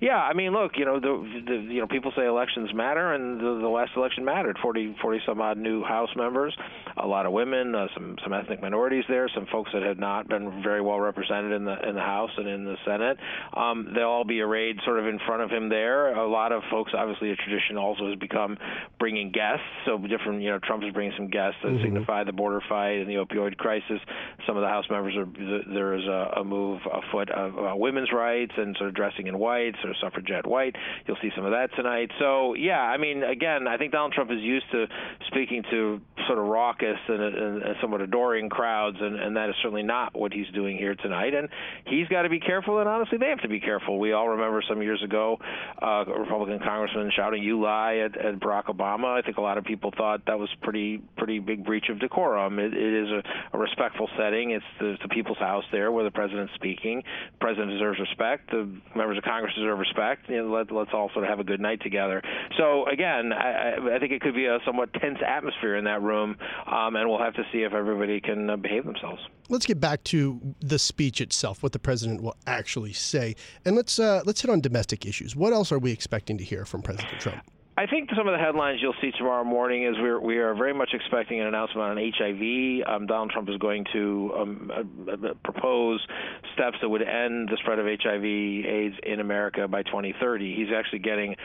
Yeah, 0.00 0.16
I 0.16 0.32
mean, 0.32 0.52
look, 0.52 0.72
you 0.76 0.86
know, 0.86 0.98
the, 0.98 1.42
the 1.46 1.56
you 1.72 1.80
know 1.80 1.86
people 1.86 2.10
say 2.16 2.24
elections 2.24 2.70
matter, 2.72 3.12
and 3.12 3.38
the, 3.38 3.60
the 3.60 3.68
last 3.68 3.92
election 3.96 4.24
mattered. 4.24 4.56
40, 4.62 4.96
40 5.00 5.20
some 5.26 5.42
odd 5.42 5.58
new 5.58 5.84
House 5.84 6.08
members, 6.16 6.56
a 6.96 7.06
lot 7.06 7.26
of 7.26 7.32
women, 7.32 7.74
uh, 7.74 7.86
some 7.92 8.16
some 8.22 8.32
ethnic 8.32 8.62
minorities 8.62 9.04
there, 9.10 9.28
some 9.34 9.46
folks 9.52 9.70
that 9.74 9.82
had 9.82 9.98
not 9.98 10.26
been 10.26 10.62
very 10.62 10.80
well 10.80 10.98
represented 10.98 11.52
in 11.52 11.66
the 11.66 11.76
in 11.86 11.94
the 11.94 12.00
House 12.00 12.30
and 12.38 12.48
in 12.48 12.64
the 12.64 12.76
Senate. 12.86 13.18
Um, 13.54 13.92
they'll 13.94 14.04
all 14.04 14.24
be 14.24 14.40
arrayed 14.40 14.78
sort 14.86 14.98
of 14.98 15.06
in 15.06 15.18
front 15.26 15.42
of 15.42 15.50
him 15.50 15.68
there. 15.68 16.14
A 16.14 16.26
lot 16.26 16.52
of 16.52 16.62
folks, 16.70 16.92
obviously, 16.96 17.30
a 17.30 17.36
tradition 17.36 17.76
also 17.76 18.08
has 18.08 18.18
become 18.18 18.56
bringing 18.98 19.30
guests. 19.30 19.66
So 19.84 19.98
different, 19.98 20.40
you 20.40 20.48
know, 20.48 20.58
Trump 20.60 20.82
is 20.82 20.94
bringing 20.94 21.12
some 21.18 21.28
guests 21.28 21.58
that 21.62 21.72
mm-hmm. 21.72 21.84
signify 21.84 22.24
the 22.24 22.32
border 22.32 22.62
fight 22.70 23.00
and 23.00 23.08
the 23.08 23.16
opioid 23.16 23.58
crisis. 23.58 24.00
Some 24.46 24.56
of 24.56 24.62
the 24.62 24.68
House 24.68 24.86
members 24.88 25.14
are 25.16 25.26
there 25.74 25.94
is 25.94 26.06
a, 26.06 26.40
a 26.40 26.44
move 26.44 26.80
afoot 26.90 27.28
of 27.30 27.58
uh, 27.58 27.76
women's 27.76 28.12
rights 28.14 28.52
and 28.56 28.74
sort 28.78 28.88
of 28.88 28.94
dressing 28.94 29.26
in 29.26 29.38
white 29.38 29.74
or 29.90 29.94
suffragette 30.00 30.46
white. 30.46 30.74
You'll 31.06 31.18
see 31.20 31.30
some 31.34 31.44
of 31.44 31.52
that 31.52 31.74
tonight. 31.76 32.10
So 32.18 32.54
yeah, 32.54 32.80
I 32.80 32.96
mean, 32.96 33.22
again, 33.22 33.66
I 33.66 33.76
think 33.76 33.92
Donald 33.92 34.12
Trump 34.12 34.30
is 34.30 34.40
used 34.40 34.66
to 34.72 34.86
speaking 35.26 35.62
to 35.70 36.00
sort 36.26 36.38
of 36.38 36.46
raucous 36.46 36.98
and, 37.08 37.22
and, 37.22 37.62
and 37.62 37.76
somewhat 37.80 38.00
adoring 38.00 38.48
crowds, 38.48 38.96
and, 39.00 39.16
and 39.18 39.36
that 39.36 39.48
is 39.48 39.54
certainly 39.62 39.82
not 39.82 40.16
what 40.16 40.32
he's 40.32 40.48
doing 40.54 40.76
here 40.76 40.94
tonight. 40.94 41.34
And 41.34 41.48
he's 41.86 42.08
got 42.08 42.22
to 42.22 42.28
be 42.28 42.40
careful, 42.40 42.78
and 42.78 42.88
honestly, 42.88 43.18
they 43.18 43.28
have 43.28 43.42
to 43.42 43.48
be 43.48 43.60
careful. 43.60 43.98
We 43.98 44.12
all 44.12 44.28
remember 44.28 44.62
some 44.68 44.82
years 44.82 45.02
ago, 45.02 45.38
uh, 45.82 46.04
a 46.06 46.20
Republican 46.20 46.60
congressman 46.60 47.10
shouting 47.14 47.42
"You 47.42 47.60
lie" 47.60 47.96
at, 47.96 48.16
at 48.16 48.40
Barack 48.40 48.66
Obama. 48.66 49.18
I 49.18 49.22
think 49.22 49.38
a 49.38 49.40
lot 49.40 49.58
of 49.58 49.64
people 49.64 49.92
thought 49.96 50.26
that 50.26 50.38
was 50.38 50.48
pretty 50.62 51.02
pretty 51.16 51.38
big 51.38 51.64
breach 51.64 51.88
of 51.90 51.98
decorum. 51.98 52.58
it, 52.58 52.72
it 52.74 53.04
is 53.04 53.08
a, 53.10 53.56
a 53.56 53.58
respectful 53.58 54.08
setting. 54.16 54.52
It's 54.52 54.64
the, 54.78 54.96
the 55.02 55.08
people's 55.08 55.38
house 55.38 55.64
there 55.72 55.90
where 55.90 56.04
the 56.04 56.10
president's 56.10 56.54
speaking. 56.54 57.02
The 57.32 57.38
president 57.40 57.70
deserves 57.70 57.98
respect. 57.98 58.50
The 58.50 58.70
members 58.94 59.18
of 59.18 59.24
Congress 59.24 59.54
deserve 59.54 59.78
respect. 59.80 60.28
You 60.28 60.44
know, 60.44 60.52
let, 60.52 60.70
let's 60.70 60.90
all 60.92 61.10
sort 61.12 61.24
of 61.24 61.30
have 61.30 61.40
a 61.40 61.44
good 61.44 61.60
night 61.60 61.80
together. 61.82 62.22
So 62.56 62.86
again, 62.86 63.32
I, 63.32 63.96
I 63.96 63.98
think 63.98 64.12
it 64.12 64.20
could 64.20 64.34
be 64.34 64.46
a 64.46 64.58
somewhat 64.64 64.92
tense 64.94 65.18
atmosphere 65.26 65.76
in 65.76 65.84
that 65.84 66.02
room, 66.02 66.36
um, 66.66 66.94
and 66.96 67.08
we'll 67.08 67.18
have 67.18 67.34
to 67.34 67.42
see 67.52 67.62
if 67.62 67.72
everybody 67.72 68.20
can 68.20 68.50
uh, 68.50 68.56
behave 68.56 68.84
themselves. 68.84 69.20
Let's 69.48 69.66
get 69.66 69.80
back 69.80 70.04
to 70.04 70.40
the 70.60 70.78
speech 70.78 71.20
itself, 71.20 71.62
what 71.62 71.72
the 71.72 71.78
president 71.80 72.22
will 72.22 72.36
actually 72.46 72.92
say, 72.92 73.34
and 73.64 73.74
let's 73.74 73.98
uh, 73.98 74.22
let's 74.24 74.40
hit 74.40 74.50
on 74.50 74.60
domestic 74.60 75.06
issues. 75.06 75.34
What 75.34 75.52
else 75.52 75.72
are 75.72 75.78
we 75.78 75.90
expecting 75.90 76.38
to 76.38 76.44
hear 76.44 76.64
from 76.64 76.82
President 76.82 77.20
Trump? 77.20 77.42
I 77.80 77.86
think 77.86 78.10
some 78.14 78.28
of 78.28 78.32
the 78.34 78.38
headlines 78.38 78.80
you'll 78.82 78.92
see 79.00 79.10
tomorrow 79.12 79.42
morning 79.42 79.86
is 79.86 79.94
we're 79.98 80.20
we 80.20 80.36
are 80.36 80.54
very 80.54 80.74
much 80.74 80.90
expecting 80.92 81.40
an 81.40 81.46
announcement 81.46 81.88
on 81.88 81.96
HIV. 81.96 82.86
Um, 82.86 83.06
Donald 83.06 83.30
Trump 83.30 83.48
is 83.48 83.56
going 83.56 83.86
to 83.94 84.32
um, 84.38 84.70
uh, 84.70 85.12
uh, 85.12 85.34
propose 85.42 86.06
steps 86.52 86.76
that 86.82 86.90
would 86.90 87.00
end 87.00 87.48
the 87.48 87.56
spread 87.62 87.78
of 87.78 87.86
HIV/AIDS 87.86 88.96
in 89.02 89.20
America 89.20 89.66
by 89.66 89.82
2030. 89.84 90.54
He's 90.54 90.68
actually 90.76 90.98
getting 90.98 91.36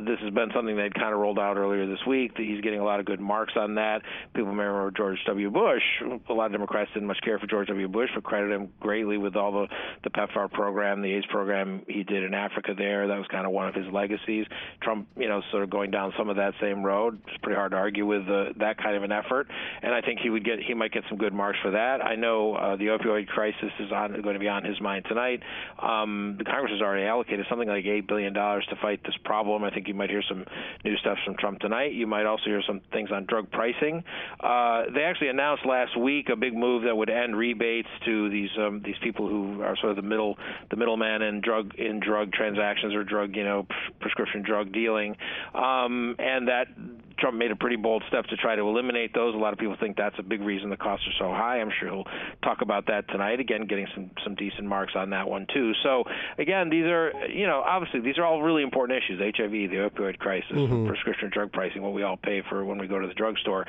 this 0.00 0.18
has 0.20 0.32
been 0.32 0.50
something 0.54 0.76
that 0.76 0.94
kind 0.94 1.12
of 1.12 1.20
rolled 1.20 1.38
out 1.38 1.56
earlier 1.56 1.86
this 1.86 2.04
week. 2.06 2.34
That 2.36 2.44
he's 2.44 2.60
getting 2.60 2.80
a 2.80 2.84
lot 2.84 3.00
of 3.00 3.06
good 3.06 3.20
marks 3.20 3.54
on 3.56 3.74
that. 3.76 4.02
People 4.34 4.52
may 4.52 4.64
remember 4.64 4.90
George 4.90 5.18
W. 5.26 5.50
Bush. 5.50 5.82
A 6.28 6.32
lot 6.32 6.46
of 6.46 6.52
Democrats 6.52 6.90
didn't 6.94 7.08
much 7.08 7.20
care 7.24 7.38
for 7.38 7.46
George 7.46 7.68
W. 7.68 7.88
Bush, 7.88 8.10
but 8.14 8.24
credit 8.24 8.52
him 8.52 8.70
greatly 8.80 9.18
with 9.18 9.36
all 9.36 9.52
the 9.52 9.66
the 10.04 10.10
PEPFAR 10.10 10.50
program, 10.52 11.02
the 11.02 11.12
AIDS 11.12 11.26
program 11.26 11.82
he 11.88 12.02
did 12.02 12.22
in 12.24 12.34
Africa. 12.34 12.74
There, 12.76 13.08
that 13.08 13.18
was 13.18 13.26
kind 13.28 13.46
of 13.46 13.52
one 13.52 13.68
of 13.68 13.74
his 13.74 13.86
legacies. 13.92 14.46
Trump, 14.82 15.08
you 15.16 15.28
know, 15.28 15.42
sort 15.50 15.62
of 15.62 15.70
going 15.70 15.90
down 15.90 16.12
some 16.16 16.28
of 16.28 16.36
that 16.36 16.54
same 16.60 16.82
road. 16.82 17.20
It's 17.26 17.36
pretty 17.42 17.56
hard 17.56 17.72
to 17.72 17.76
argue 17.76 18.06
with 18.06 18.22
uh, 18.28 18.52
that 18.58 18.78
kind 18.78 18.96
of 18.96 19.02
an 19.02 19.12
effort, 19.12 19.48
and 19.82 19.94
I 19.94 20.00
think 20.00 20.20
he 20.20 20.30
would 20.30 20.44
get 20.44 20.58
he 20.60 20.74
might 20.74 20.92
get 20.92 21.04
some 21.08 21.18
good 21.18 21.32
marks 21.32 21.58
for 21.62 21.72
that. 21.72 22.04
I 22.04 22.16
know 22.16 22.54
uh, 22.54 22.76
the 22.76 22.86
opioid 22.86 23.28
crisis 23.28 23.72
is 23.78 23.92
on 23.92 24.20
going 24.22 24.34
to 24.34 24.40
be 24.40 24.48
on 24.48 24.64
his 24.64 24.80
mind 24.80 25.04
tonight. 25.08 25.42
Um, 25.80 26.36
the 26.38 26.44
Congress 26.44 26.72
has 26.72 26.80
already 26.80 27.04
allocated 27.06 27.46
something 27.48 27.68
like 27.68 27.84
eight 27.84 28.06
billion 28.06 28.32
dollars 28.32 28.66
to 28.70 28.76
fight 28.76 29.00
this 29.04 29.16
problem. 29.24 29.64
I 29.64 29.70
think 29.70 29.81
you 29.88 29.94
might 29.94 30.10
hear 30.10 30.22
some 30.28 30.44
new 30.84 30.96
stuff 30.98 31.18
from 31.24 31.36
Trump 31.36 31.60
tonight. 31.60 31.92
You 31.92 32.06
might 32.06 32.26
also 32.26 32.44
hear 32.46 32.62
some 32.66 32.80
things 32.92 33.10
on 33.12 33.26
drug 33.26 33.50
pricing. 33.50 34.04
Uh, 34.40 34.84
they 34.94 35.02
actually 35.02 35.28
announced 35.28 35.64
last 35.66 35.98
week 35.98 36.28
a 36.28 36.36
big 36.36 36.54
move 36.54 36.84
that 36.84 36.96
would 36.96 37.10
end 37.10 37.36
rebates 37.36 37.88
to 38.04 38.30
these 38.30 38.50
um, 38.58 38.82
these 38.84 38.96
people 39.02 39.28
who 39.28 39.62
are 39.62 39.76
sort 39.76 39.90
of 39.90 39.96
the 39.96 40.02
middle 40.02 40.38
the 40.70 40.76
middleman 40.76 41.22
in 41.22 41.40
drug 41.40 41.74
in 41.76 42.00
drug 42.00 42.32
transactions 42.32 42.94
or 42.94 43.04
drug 43.04 43.36
you 43.36 43.44
know 43.44 43.66
prescription 44.00 44.42
drug 44.42 44.72
dealing. 44.72 45.16
Um, 45.54 46.16
and 46.18 46.48
that 46.48 46.66
Trump 47.18 47.36
made 47.36 47.50
a 47.50 47.56
pretty 47.56 47.76
bold 47.76 48.02
step 48.08 48.26
to 48.26 48.36
try 48.36 48.56
to 48.56 48.62
eliminate 48.62 49.14
those. 49.14 49.34
A 49.34 49.38
lot 49.38 49.52
of 49.52 49.58
people 49.58 49.76
think 49.78 49.96
that's 49.96 50.16
a 50.18 50.22
big 50.22 50.40
reason 50.40 50.70
the 50.70 50.76
costs 50.76 51.06
are 51.06 51.16
so 51.18 51.30
high. 51.30 51.60
I'm 51.60 51.70
sure 51.78 51.88
he'll 51.88 52.06
talk 52.42 52.62
about 52.62 52.86
that 52.86 53.08
tonight. 53.08 53.40
Again, 53.40 53.66
getting 53.66 53.86
some 53.94 54.10
some 54.24 54.34
decent 54.34 54.64
marks 54.64 54.92
on 54.96 55.10
that 55.10 55.28
one 55.28 55.46
too. 55.52 55.72
So 55.82 56.04
again, 56.38 56.70
these 56.70 56.84
are 56.84 57.12
you 57.28 57.46
know 57.46 57.62
obviously 57.66 58.00
these 58.00 58.18
are 58.18 58.24
all 58.24 58.42
really 58.42 58.62
important 58.62 59.02
issues: 59.02 59.20
HIV, 59.20 59.50
the 59.50 59.88
opioid 59.90 60.18
crisis, 60.18 60.52
mm-hmm. 60.52 60.86
prescription 60.86 61.30
drug 61.32 61.52
pricing, 61.52 61.82
what 61.82 61.92
we 61.92 62.02
all 62.02 62.16
pay 62.16 62.42
for 62.48 62.64
when 62.64 62.78
we 62.78 62.86
go 62.86 62.98
to 62.98 63.06
the 63.06 63.14
drugstore. 63.14 63.66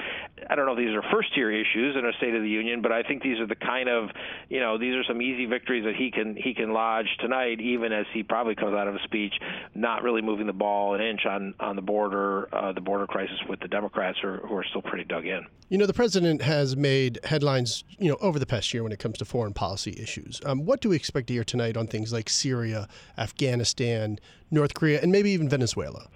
I 0.49 0.55
don't 0.55 0.65
know 0.65 0.73
if 0.73 0.77
these 0.77 0.95
are 0.95 1.03
first 1.11 1.33
tier 1.35 1.51
issues 1.51 1.95
in 1.95 2.05
a 2.05 2.13
State 2.13 2.35
of 2.35 2.41
the 2.41 2.49
Union, 2.49 2.81
but 2.81 2.91
I 2.91 3.03
think 3.03 3.23
these 3.23 3.39
are 3.39 3.47
the 3.47 3.55
kind 3.55 3.89
of 3.89 4.09
you 4.49 4.59
know 4.59 4.77
these 4.77 4.95
are 4.95 5.03
some 5.03 5.21
easy 5.21 5.45
victories 5.45 5.85
that 5.85 5.95
he 5.95 6.11
can 6.11 6.35
he 6.35 6.53
can 6.53 6.73
lodge 6.73 7.07
tonight, 7.19 7.59
even 7.59 7.91
as 7.91 8.05
he 8.13 8.23
probably 8.23 8.55
comes 8.55 8.73
out 8.73 8.87
of 8.87 8.95
a 8.95 9.03
speech 9.03 9.33
not 9.75 10.03
really 10.03 10.21
moving 10.21 10.47
the 10.47 10.53
ball 10.53 10.95
an 10.95 11.01
inch 11.01 11.25
on 11.25 11.53
on 11.59 11.75
the 11.75 11.81
border, 11.81 12.53
uh, 12.53 12.71
the 12.73 12.81
border 12.81 13.07
crisis 13.07 13.32
with 13.47 13.59
the 13.59 13.67
Democrats 13.67 14.19
who 14.21 14.27
are, 14.27 14.37
who 14.37 14.55
are 14.55 14.63
still 14.63 14.81
pretty 14.81 15.03
dug 15.03 15.25
in. 15.25 15.45
You 15.69 15.77
know, 15.77 15.85
the 15.85 15.93
president 15.93 16.41
has 16.41 16.75
made 16.75 17.19
headlines, 17.23 17.83
you 17.97 18.09
know, 18.09 18.17
over 18.21 18.39
the 18.39 18.45
past 18.45 18.73
year 18.73 18.83
when 18.83 18.91
it 18.91 18.99
comes 18.99 19.17
to 19.19 19.25
foreign 19.25 19.53
policy 19.53 19.95
issues. 19.97 20.41
Um, 20.45 20.65
what 20.65 20.81
do 20.81 20.89
we 20.89 20.95
expect 20.95 21.27
to 21.27 21.33
hear 21.33 21.43
tonight 21.43 21.77
on 21.77 21.87
things 21.87 22.13
like 22.13 22.29
Syria, 22.29 22.87
Afghanistan, 23.17 24.19
North 24.51 24.73
Korea, 24.73 25.01
and 25.01 25.11
maybe 25.11 25.31
even 25.31 25.49
Venezuela? 25.49 26.07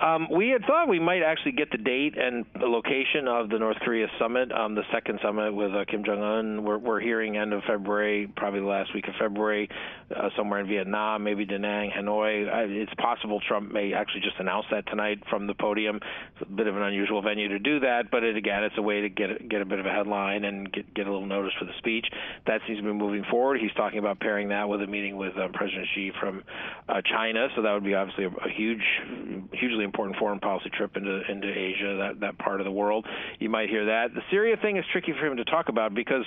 Um, 0.00 0.28
we 0.30 0.50
had 0.50 0.64
thought 0.64 0.88
we 0.88 1.00
might 1.00 1.22
actually 1.22 1.52
get 1.52 1.72
the 1.72 1.78
date 1.78 2.16
and 2.16 2.44
the 2.58 2.66
location 2.66 3.26
of 3.26 3.48
the 3.48 3.58
North 3.58 3.78
Korea 3.80 4.06
summit, 4.18 4.52
um, 4.52 4.76
the 4.76 4.84
second 4.92 5.18
summit 5.22 5.52
with 5.52 5.72
uh, 5.74 5.84
Kim 5.90 6.04
Jong 6.04 6.22
Un. 6.22 6.64
We're, 6.64 6.78
we're 6.78 7.00
hearing 7.00 7.36
end 7.36 7.52
of 7.52 7.62
February, 7.66 8.30
probably 8.36 8.60
the 8.60 8.66
last 8.66 8.94
week 8.94 9.08
of 9.08 9.14
February, 9.18 9.68
uh, 10.14 10.28
somewhere 10.36 10.60
in 10.60 10.68
Vietnam, 10.68 11.24
maybe 11.24 11.44
Da 11.44 11.58
Nang, 11.58 11.90
Hanoi. 11.90 12.46
Uh, 12.46 12.68
it's 12.68 12.94
possible 12.94 13.40
Trump 13.48 13.72
may 13.72 13.92
actually 13.92 14.20
just 14.20 14.36
announce 14.38 14.66
that 14.70 14.86
tonight 14.86 15.18
from 15.28 15.48
the 15.48 15.54
podium. 15.54 15.96
It's 15.96 16.48
a 16.48 16.52
bit 16.52 16.68
of 16.68 16.76
an 16.76 16.82
unusual 16.82 17.20
venue 17.20 17.48
to 17.48 17.58
do 17.58 17.80
that, 17.80 18.12
but 18.12 18.22
it, 18.22 18.36
again, 18.36 18.62
it's 18.62 18.78
a 18.78 18.82
way 18.82 19.00
to 19.00 19.08
get 19.08 19.48
get 19.48 19.62
a 19.62 19.66
bit 19.66 19.80
of 19.80 19.86
a 19.86 19.90
headline 19.90 20.44
and 20.44 20.72
get 20.72 20.94
get 20.94 21.08
a 21.08 21.10
little 21.10 21.26
notice 21.26 21.52
for 21.58 21.64
the 21.64 21.76
speech. 21.78 22.06
That 22.46 22.60
seems 22.68 22.78
to 22.78 22.84
be 22.84 22.92
moving 22.92 23.24
forward. 23.28 23.58
He's 23.60 23.74
talking 23.76 23.98
about 23.98 24.20
pairing 24.20 24.50
that 24.50 24.68
with 24.68 24.80
a 24.80 24.86
meeting 24.86 25.16
with 25.16 25.36
um, 25.36 25.52
President 25.52 25.88
Xi 25.92 26.12
from 26.20 26.44
uh, 26.88 27.02
China, 27.04 27.48
so 27.56 27.62
that 27.62 27.72
would 27.72 27.84
be 27.84 27.94
obviously 27.94 28.24
a, 28.24 28.28
a 28.28 28.50
huge, 28.54 28.84
hugely 29.52 29.87
important 29.88 30.18
foreign 30.18 30.38
policy 30.38 30.70
trip 30.76 30.96
into 30.96 31.22
into 31.30 31.48
Asia, 31.48 31.96
that 31.96 32.20
that 32.20 32.38
part 32.38 32.60
of 32.60 32.64
the 32.64 32.70
world. 32.70 33.06
You 33.40 33.48
might 33.48 33.68
hear 33.70 33.86
that. 33.86 34.14
The 34.14 34.22
Syria 34.30 34.56
thing 34.60 34.76
is 34.76 34.84
tricky 34.92 35.12
for 35.18 35.26
him 35.26 35.36
to 35.38 35.44
talk 35.44 35.68
about 35.68 35.94
because 35.94 36.24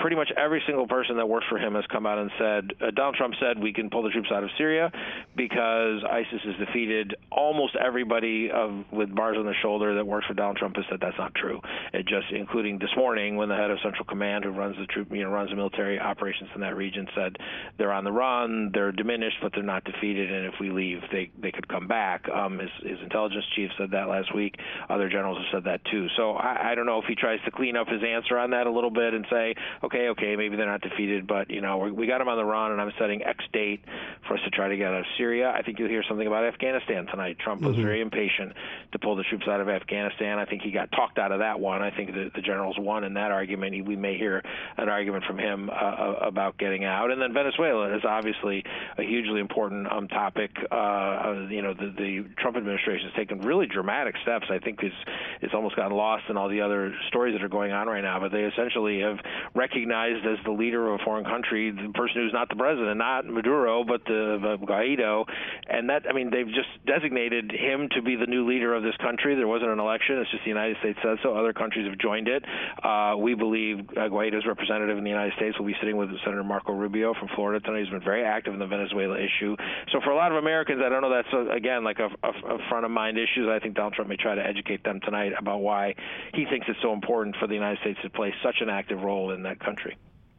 pretty 0.00 0.16
much 0.16 0.30
every 0.36 0.62
single 0.66 0.86
person 0.86 1.16
that 1.16 1.28
works 1.28 1.46
for 1.48 1.58
him 1.58 1.74
has 1.74 1.84
come 1.90 2.06
out 2.06 2.18
and 2.18 2.30
said 2.38 2.70
uh, 2.80 2.90
Donald 2.90 3.16
Trump 3.16 3.34
said 3.40 3.58
we 3.58 3.72
can 3.72 3.90
pull 3.90 4.02
the 4.02 4.10
troops 4.10 4.28
out 4.32 4.44
of 4.44 4.50
Syria 4.56 4.90
because 5.36 6.02
ISIS 6.10 6.40
is 6.44 6.54
defeated. 6.64 7.16
Almost 7.30 7.76
everybody 7.76 8.50
of, 8.50 8.84
with 8.92 9.14
bars 9.14 9.36
on 9.38 9.46
the 9.46 9.54
shoulder 9.62 9.94
that 9.94 10.06
works 10.06 10.26
for 10.26 10.34
Donald 10.34 10.56
Trump 10.56 10.76
has 10.76 10.84
said 10.90 10.98
that's 11.00 11.18
not 11.18 11.34
true. 11.34 11.60
It 11.92 12.06
just, 12.06 12.26
including 12.32 12.78
this 12.78 12.90
morning 12.96 13.36
when 13.36 13.48
the 13.48 13.56
head 13.56 13.70
of 13.70 13.78
Central 13.82 14.04
Command, 14.04 14.44
who 14.44 14.50
runs 14.50 14.76
the 14.76 14.86
troop, 14.86 15.08
you 15.10 15.24
know, 15.24 15.30
runs 15.30 15.50
the 15.50 15.56
military 15.56 15.98
operations 15.98 16.50
in 16.54 16.60
that 16.60 16.76
region, 16.76 17.06
said 17.14 17.36
they're 17.78 17.92
on 17.92 18.04
the 18.04 18.12
run, 18.12 18.70
they're 18.72 18.92
diminished, 18.92 19.36
but 19.42 19.52
they're 19.54 19.62
not 19.62 19.84
defeated, 19.84 20.30
and 20.30 20.46
if 20.46 20.54
we 20.60 20.70
leave, 20.70 21.00
they 21.12 21.30
they 21.40 21.50
could 21.50 21.68
come 21.68 21.86
back. 21.86 22.28
Um, 22.28 22.58
his, 22.58 22.70
his 22.82 22.98
intelligence 23.02 23.44
chief 23.54 23.70
said 23.78 23.90
that 23.92 24.08
last 24.08 24.34
week. 24.34 24.54
Other 24.88 25.08
generals 25.08 25.38
have 25.38 25.62
said 25.62 25.64
that 25.64 25.84
too. 25.90 26.06
So 26.16 26.32
I, 26.32 26.72
I 26.72 26.74
don't 26.74 26.86
know 26.86 26.98
if 26.98 27.04
he 27.06 27.14
tries 27.14 27.40
to 27.44 27.50
clean 27.50 27.76
up 27.76 27.88
his 27.88 28.02
answer 28.02 28.38
on 28.38 28.50
that 28.50 28.66
a 28.66 28.70
little 28.70 28.90
bit 28.90 29.14
and 29.14 29.26
say, 29.30 29.54
okay, 29.88 30.08
okay, 30.10 30.36
maybe 30.36 30.56
they're 30.56 30.66
not 30.66 30.82
defeated, 30.82 31.26
but 31.26 31.50
you 31.50 31.60
know, 31.60 31.78
we 31.78 32.06
got 32.06 32.18
them 32.18 32.28
on 32.28 32.36
the 32.36 32.44
run, 32.44 32.72
and 32.72 32.80
I'm 32.80 32.92
setting 32.98 33.22
X 33.22 33.42
date 33.52 33.80
for 34.26 34.34
us 34.34 34.40
to 34.44 34.50
try 34.50 34.68
to 34.68 34.76
get 34.76 34.88
out 34.88 35.00
of 35.00 35.06
Syria. 35.16 35.50
I 35.50 35.62
think 35.62 35.78
you'll 35.78 35.88
hear 35.88 36.04
something 36.06 36.26
about 36.26 36.44
Afghanistan 36.44 37.06
tonight. 37.06 37.38
Trump 37.38 37.62
was 37.62 37.74
mm-hmm. 37.74 37.82
very 37.82 38.00
impatient 38.00 38.52
to 38.92 38.98
pull 38.98 39.16
the 39.16 39.22
troops 39.24 39.46
out 39.48 39.60
of 39.60 39.68
Afghanistan. 39.68 40.38
I 40.38 40.44
think 40.44 40.62
he 40.62 40.70
got 40.70 40.92
talked 40.92 41.18
out 41.18 41.32
of 41.32 41.38
that 41.38 41.58
one. 41.58 41.82
I 41.82 41.90
think 41.90 42.12
the, 42.12 42.30
the 42.34 42.42
generals 42.42 42.76
won 42.78 43.04
in 43.04 43.14
that 43.14 43.30
argument. 43.30 43.86
We 43.86 43.96
may 43.96 44.18
hear 44.18 44.42
an 44.76 44.88
argument 44.88 45.24
from 45.24 45.38
him 45.38 45.70
uh, 45.70 45.72
uh, 45.72 46.18
about 46.20 46.58
getting 46.58 46.84
out. 46.84 47.10
And 47.10 47.20
then 47.20 47.32
Venezuela 47.32 47.96
is 47.96 48.02
obviously 48.04 48.64
a 48.98 49.02
hugely 49.02 49.40
important 49.40 49.90
um, 49.90 50.08
topic. 50.08 50.50
Uh, 50.70 50.74
uh, 50.74 51.46
you 51.48 51.62
know, 51.62 51.72
the, 51.72 51.94
the 51.96 52.26
Trump 52.38 52.56
administration 52.56 53.08
has 53.08 53.16
taken 53.16 53.40
really 53.40 53.66
dramatic 53.66 54.14
steps. 54.22 54.46
I 54.50 54.58
think 54.58 54.80
it's 54.82 54.94
it's 55.40 55.54
almost 55.54 55.76
gotten 55.76 55.96
lost 55.96 56.24
in 56.28 56.36
all 56.36 56.48
the 56.48 56.60
other 56.60 56.94
stories 57.08 57.34
that 57.34 57.42
are 57.42 57.48
going 57.48 57.72
on 57.72 57.86
right 57.86 58.02
now. 58.02 58.20
But 58.20 58.32
they 58.32 58.44
essentially 58.44 59.00
have 59.00 59.18
recognized 59.54 59.77
as 59.84 60.38
the 60.44 60.50
leader 60.50 60.88
of 60.88 61.00
a 61.00 61.04
foreign 61.04 61.24
country 61.24 61.70
the 61.70 61.92
person 61.92 62.22
who's 62.22 62.32
not 62.32 62.48
the 62.48 62.56
president, 62.56 62.96
not 62.98 63.26
Maduro, 63.26 63.84
but 63.84 64.04
the, 64.04 64.38
the 64.40 64.66
Guaido. 64.66 65.24
And 65.68 65.90
that, 65.90 66.04
I 66.08 66.12
mean, 66.12 66.30
they've 66.30 66.46
just 66.46 66.68
designated 66.86 67.52
him 67.52 67.88
to 67.94 68.02
be 68.02 68.16
the 68.16 68.26
new 68.26 68.48
leader 68.48 68.74
of 68.74 68.82
this 68.82 68.96
country. 69.02 69.34
There 69.34 69.48
wasn't 69.48 69.70
an 69.70 69.78
election. 69.78 70.18
It's 70.18 70.30
just 70.30 70.44
the 70.44 70.50
United 70.50 70.76
States 70.80 70.98
says 71.02 71.18
so. 71.22 71.34
Other 71.34 71.52
countries 71.52 71.86
have 71.88 71.98
joined 71.98 72.28
it. 72.28 72.44
Uh, 72.82 73.16
we 73.18 73.34
believe 73.34 73.80
uh, 73.90 74.08
Guaido's 74.08 74.46
representative 74.46 74.98
in 74.98 75.04
the 75.04 75.10
United 75.10 75.34
States 75.36 75.58
will 75.58 75.66
be 75.66 75.76
sitting 75.80 75.96
with 75.96 76.08
Senator 76.24 76.44
Marco 76.44 76.72
Rubio 76.72 77.14
from 77.14 77.28
Florida 77.34 77.60
tonight. 77.60 77.80
He's 77.84 77.90
been 77.90 78.02
very 78.02 78.24
active 78.24 78.54
in 78.54 78.60
the 78.60 78.66
Venezuela 78.66 79.16
issue. 79.18 79.56
So 79.92 80.00
for 80.02 80.10
a 80.10 80.16
lot 80.16 80.32
of 80.32 80.38
Americans, 80.38 80.80
I 80.84 80.88
don't 80.88 81.02
know 81.02 81.10
that's 81.10 81.32
uh, 81.32 81.50
again 81.50 81.84
like 81.84 81.98
a, 81.98 82.08
a, 82.22 82.54
a 82.54 82.58
front 82.68 82.84
of 82.84 82.90
mind 82.90 83.18
issue. 83.18 83.50
I 83.50 83.58
think 83.58 83.74
Donald 83.74 83.94
Trump 83.94 84.08
may 84.08 84.16
try 84.16 84.34
to 84.34 84.44
educate 84.44 84.84
them 84.84 85.00
tonight 85.04 85.32
about 85.38 85.58
why 85.58 85.94
he 86.34 86.44
thinks 86.44 86.66
it's 86.68 86.80
so 86.82 86.92
important 86.92 87.36
for 87.40 87.46
the 87.46 87.54
United 87.54 87.78
States 87.80 87.98
to 88.02 88.10
play 88.10 88.32
such 88.42 88.56
an 88.60 88.68
active 88.68 89.00
role 89.00 89.32
in 89.32 89.42
that 89.42 89.60
country 89.68 89.96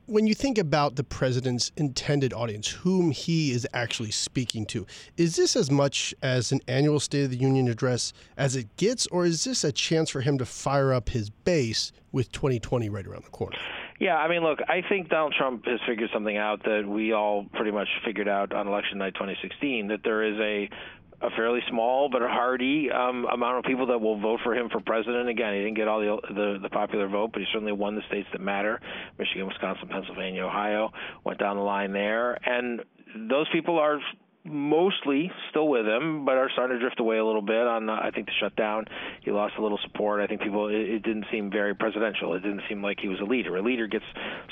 when 0.09 0.25
you 0.25 0.33
think 0.33 0.57
about 0.57 0.95
the 0.95 1.03
president's 1.03 1.71
intended 1.77 2.33
audience, 2.33 2.67
whom 2.67 3.11
he 3.11 3.51
is 3.51 3.67
actually 3.73 4.09
speaking 4.09 4.65
to, 4.65 4.87
is 5.17 5.35
this 5.35 5.55
as 5.55 5.69
much 5.69 6.15
as 6.23 6.51
an 6.51 6.59
annual 6.67 6.99
State 6.99 7.25
of 7.25 7.29
the 7.29 7.37
Union 7.37 7.67
address 7.67 8.11
as 8.35 8.55
it 8.55 8.75
gets, 8.75 9.05
or 9.07 9.25
is 9.25 9.43
this 9.43 9.63
a 9.63 9.71
chance 9.71 10.09
for 10.09 10.21
him 10.21 10.39
to 10.39 10.45
fire 10.45 10.93
up 10.93 11.09
his 11.09 11.29
base 11.29 11.91
with 12.11 12.31
2020 12.31 12.89
right 12.89 13.05
around 13.05 13.23
the 13.23 13.29
corner? 13.29 13.55
Yeah, 13.99 14.15
I 14.15 14.27
mean, 14.29 14.41
look, 14.41 14.59
I 14.67 14.81
think 14.87 15.09
Donald 15.09 15.35
Trump 15.37 15.65
has 15.65 15.79
figured 15.87 16.09
something 16.11 16.37
out 16.37 16.63
that 16.63 16.87
we 16.87 17.13
all 17.13 17.45
pretty 17.53 17.71
much 17.71 17.89
figured 18.03 18.29
out 18.29 18.53
on 18.53 18.67
election 18.67 18.97
night 18.97 19.13
2016 19.13 19.89
that 19.89 19.99
there 20.03 20.23
is 20.23 20.39
a 20.39 20.69
a 21.21 21.29
fairly 21.31 21.59
small 21.69 22.09
but 22.09 22.21
a 22.21 22.27
hardy 22.27 22.89
um, 22.91 23.25
amount 23.31 23.57
of 23.57 23.63
people 23.65 23.87
that 23.87 23.99
will 23.99 24.19
vote 24.19 24.39
for 24.43 24.55
him 24.55 24.69
for 24.69 24.79
president. 24.79 25.27
Again, 25.27 25.53
he 25.53 25.59
didn't 25.59 25.75
get 25.75 25.87
all 25.87 25.99
the, 25.99 26.33
the 26.33 26.59
the 26.61 26.69
popular 26.69 27.07
vote, 27.07 27.31
but 27.33 27.41
he 27.41 27.47
certainly 27.51 27.73
won 27.73 27.95
the 27.95 28.01
states 28.07 28.27
that 28.31 28.41
matter: 28.41 28.79
Michigan, 29.17 29.47
Wisconsin, 29.47 29.87
Pennsylvania, 29.89 30.43
Ohio. 30.43 30.91
Went 31.23 31.39
down 31.39 31.57
the 31.57 31.63
line 31.63 31.91
there, 31.91 32.37
and 32.47 32.81
those 33.29 33.47
people 33.51 33.79
are 33.79 33.99
mostly 34.45 35.31
still 35.49 35.67
with 35.67 35.85
him, 35.85 36.23
but 36.23 36.35
are 36.35 36.49
starting 36.53 36.77
to 36.77 36.79
drift 36.79 36.99
away 36.99 37.17
a 37.17 37.25
little 37.25 37.41
bit 37.41 37.67
on, 37.67 37.89
uh, 37.89 37.99
I 38.01 38.11
think, 38.11 38.27
the 38.27 38.31
shutdown. 38.39 38.85
He 39.21 39.31
lost 39.31 39.55
a 39.59 39.61
little 39.61 39.79
support. 39.83 40.21
I 40.21 40.27
think 40.27 40.41
people, 40.41 40.69
it, 40.69 40.75
it 40.75 41.03
didn't 41.03 41.25
seem 41.31 41.51
very 41.51 41.75
presidential. 41.75 42.33
It 42.35 42.41
didn't 42.41 42.61
seem 42.69 42.81
like 42.81 42.99
he 43.01 43.09
was 43.09 43.19
a 43.19 43.25
leader. 43.25 43.57
A 43.57 43.61
leader 43.61 43.87
gets 43.87 44.05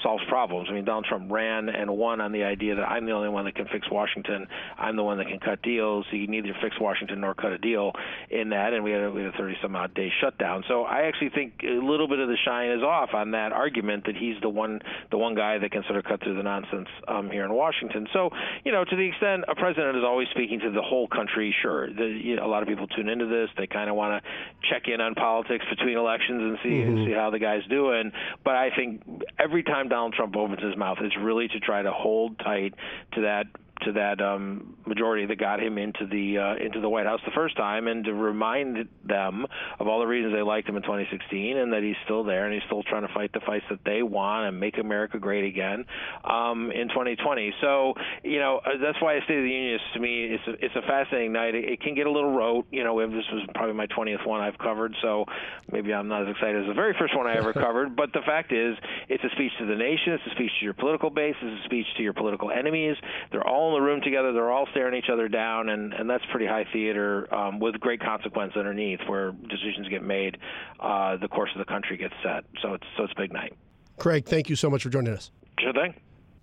solves 0.04 0.24
problems. 0.28 0.68
I 0.70 0.74
mean, 0.74 0.84
Donald 0.84 1.06
Trump 1.06 1.32
ran 1.32 1.70
and 1.70 1.90
won 1.98 2.20
on 2.20 2.34
the 2.34 2.44
idea 2.44 2.76
that 2.76 2.84
I'm 2.84 3.06
the 3.06 3.14
only 3.14 3.30
one 3.30 3.46
that 3.46 3.56
can 3.56 3.68
fix 3.68 3.90
Washington. 3.90 4.48
I'm 4.78 4.98
the 4.98 5.04
one 5.04 5.18
that 5.20 5.28
can 5.28 5.40
cut 5.40 5.62
deals. 5.62 6.06
He 6.12 6.28
neither 6.28 6.54
fix 6.62 6.76
Washington 6.80 7.22
nor 7.22 7.34
cut 7.34 7.54
a 7.54 7.58
deal 7.58 7.94
in 8.30 8.50
that, 8.50 8.74
and 8.74 8.84
we 8.84 8.92
had 8.92 9.04
a, 9.04 9.12
we 9.12 9.24
had 9.24 9.34
a 9.34 9.38
30 9.38 9.56
some 9.62 9.76
odd 9.76 9.94
day 9.94 10.12
shutdown. 10.22 10.66
So 10.68 10.84
I 10.84 11.04
actually 11.04 11.30
think 11.30 11.62
a 11.64 11.80
little 11.80 12.10
bit 12.10 12.20
of 12.20 12.28
the 12.28 12.38
shine 12.46 12.72
is 12.72 12.84
off 12.84 13.14
on 13.14 13.32
that 13.32 13.54
argument 13.54 14.06
that 14.06 14.18
he's 14.18 14.36
the 14.42 14.50
one 14.50 14.82
the 15.12 15.18
one 15.18 15.34
guy 15.34 15.58
that 15.58 15.72
can 15.72 15.84
sort 15.84 15.98
of 15.98 16.04
cut 16.04 16.22
through 16.22 16.36
the 16.36 16.44
nonsense 16.44 16.90
um, 17.08 17.30
here 17.32 17.46
in 17.46 17.54
Washington. 17.54 18.08
So 18.12 18.30
you 18.66 18.74
know, 18.74 18.84
to 18.84 18.96
the 18.96 19.08
extent 19.08 19.46
a 19.48 19.56
president 19.56 19.77
president 19.78 19.98
is 19.98 20.04
always 20.04 20.28
speaking 20.32 20.60
to 20.60 20.72
the 20.72 20.82
whole 20.82 21.08
country. 21.08 21.56
Sure, 21.62 21.88
the, 21.94 22.06
you 22.06 22.36
know, 22.36 22.46
a 22.46 22.50
lot 22.50 22.62
of 22.64 22.68
people 22.68 22.88
tune 22.88 23.10
into 23.10 23.28
this. 23.28 23.50
They 23.58 23.68
kind 23.68 23.90
of 23.90 23.96
want 23.96 24.24
to 24.24 24.30
check 24.70 24.88
in 24.88 25.00
on 25.02 25.14
politics 25.14 25.66
between 25.70 25.98
elections 25.98 26.42
and 26.42 26.58
see 26.64 26.70
mm-hmm. 26.70 27.06
see 27.06 27.12
how 27.12 27.30
the 27.30 27.40
guy's 27.40 27.66
doing. 27.70 28.12
But 28.44 28.56
I 28.56 28.72
think 28.76 29.04
every 29.38 29.64
time 29.64 29.88
Donald 29.88 30.14
Trump 30.14 30.36
opens 30.36 30.64
his 30.64 30.76
mouth, 30.76 30.98
it's 31.02 31.16
really 31.18 31.48
to 31.50 31.60
try 31.60 31.82
to 31.82 31.92
hold 31.92 32.40
tight 32.40 32.74
to 33.14 33.22
that 33.22 33.46
to 33.82 33.92
that 33.94 34.22
um, 34.22 34.76
majority 34.86 35.26
that 35.26 35.40
got 35.40 35.62
him 35.62 35.78
into 35.78 36.06
the 36.08 36.38
uh, 36.38 36.64
into 36.64 36.82
the 36.82 36.90
White 36.90 37.06
House 37.06 37.20
the 37.26 37.32
first 37.36 37.56
time, 37.58 37.88
and 37.88 38.06
to 38.06 38.14
remind 38.14 38.88
them 39.06 39.46
of 39.80 39.88
all 39.88 40.00
the 40.00 40.08
reasons 40.08 40.34
they 40.34 40.42
liked 40.42 40.68
him 40.68 40.76
in 40.76 40.84
2016, 40.84 41.58
and 41.58 41.74
that 41.74 41.84
he's 41.84 41.96
still 42.06 42.24
there 42.24 42.46
and 42.46 42.54
he's 42.54 42.64
still 42.66 42.84
trying 42.84 43.06
to 43.06 43.14
fight 43.14 43.32
the 43.34 43.42
fights 43.46 43.66
that 43.70 43.80
they 43.86 44.04
want 44.04 44.48
and 44.48 44.60
make 44.60 44.78
America 44.78 45.20
great 45.20 45.46
again 45.46 45.86
um, 46.24 46.72
in 46.72 46.90
2020. 46.90 47.54
So 47.62 47.94
you 48.24 48.40
know 48.40 48.60
uh, 48.66 48.78
that's 48.82 49.02
why 49.02 49.16
a 49.16 49.22
State 49.24 49.38
of 49.38 49.44
the 49.44 49.50
Union 49.50 49.76
is 49.76 49.82
to 49.94 50.00
me 50.00 50.26
it's 50.34 50.48
a, 50.48 50.66
it's 50.66 50.76
a 50.76 50.82
fascinating 50.82 51.34
night. 51.34 51.56
It, 51.56 51.66
it 51.66 51.82
can 51.82 51.96
get 51.96 52.08
a 52.08 52.12
little 52.12 52.34
rote. 52.34 52.68
You 52.72 52.84
know, 52.84 53.00
this 53.08 53.26
was 53.32 53.48
probably 53.54 53.74
my 53.74 53.88
20th 53.88 54.26
one 54.26 54.42
I've 54.42 54.58
covered, 54.58 54.94
so 55.02 55.26
maybe 55.72 55.94
I'm 55.94 56.08
not 56.08 56.24
as 56.24 56.30
excited 56.36 56.62
as 56.62 56.68
the 56.68 56.74
very 56.74 56.96
first 57.00 57.16
one 57.16 57.28
I 57.28 57.36
ever 57.38 57.54
covered. 57.66 57.96
But 57.96 58.14
the 58.14 58.22
fact 58.26 58.52
is, 58.52 58.76
it's 59.10 59.24
a 59.24 59.30
speech 59.36 59.52
to 59.60 59.66
the 59.66 59.76
nation. 59.76 60.14
It's 60.14 60.24
a 60.28 60.36
speech 60.36 60.52
to 60.60 60.66
your 60.66 60.74
political 60.74 61.10
base. 61.10 61.36
It's 61.42 61.62
a 61.64 61.66
speech 61.66 61.86
to 61.98 62.04
your 62.04 62.14
political 62.14 62.52
enemies. 62.52 62.96
They're 63.32 63.48
all 63.48 63.67
all 63.68 63.76
in 63.76 63.84
the 63.84 63.88
room 63.88 64.02
together. 64.02 64.32
They're 64.34 64.52
all 64.52 64.68
staring 64.72 64.96
each 64.96 65.10
other 65.12 65.28
down, 65.28 65.70
and, 65.70 65.94
and 65.94 66.10
that's 66.10 66.24
pretty 66.32 66.46
high 66.46 66.66
theater 66.72 67.34
um, 67.34 67.60
with 67.60 67.80
great 67.80 68.00
consequence 68.02 68.54
underneath, 68.56 69.00
where 69.08 69.32
decisions 69.32 69.88
get 69.90 70.04
made, 70.04 70.38
uh, 70.80 71.18
the 71.18 71.28
course 71.28 71.50
of 71.54 71.60
the 71.60 71.66
country 71.66 71.98
gets 71.98 72.14
set. 72.24 72.44
So 72.62 72.74
it's 72.74 72.88
so 72.96 73.04
it's 73.04 73.14
a 73.14 73.22
big 73.22 73.34
night. 73.34 73.54
Craig, 73.98 74.26
thank 74.26 74.50
you 74.50 74.56
so 74.56 74.70
much 74.70 74.84
for 74.84 74.90
joining 74.90 75.14
us. 75.14 75.32
Sure 75.60 75.74
thing. 75.74 75.94